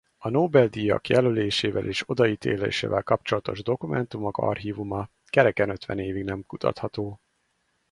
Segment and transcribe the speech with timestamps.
[0.17, 7.19] A Nobel-díjak jelölésével és odaítélésével kapcsolatos dokumentumok archívuma kereken ötven évig nem kutatható.